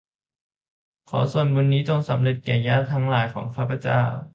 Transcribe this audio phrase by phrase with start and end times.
[1.09, 4.01] ขอส่วนบุญนี้จงสำเร็จแก่ญาติทั้งหลายของข้าพเจ้า